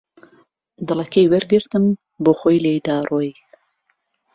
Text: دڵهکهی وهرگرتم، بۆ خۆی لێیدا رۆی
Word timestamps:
دڵهکهی 0.87 1.25
وهرگرتم، 1.31 1.83
بۆ 2.23 2.31
خۆی 2.39 2.61
لێیدا 2.63 2.97
رۆی 3.09 3.29